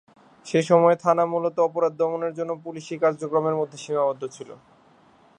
সে 0.45 0.59
সময়ে 0.69 0.97
থানা 1.03 1.23
মূলতঃ 1.33 1.59
অপরাধ 1.67 1.93
দমনের 1.99 2.33
জন্য 2.35 2.51
পুলিশী 2.63 2.95
কার্যক্রমের 3.03 3.55
মধ্যে 3.59 3.77
সীমাবদ্ধ 3.83 4.23
ছিল। 4.35 4.49